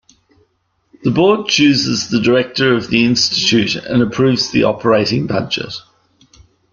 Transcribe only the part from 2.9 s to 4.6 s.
Institute and approves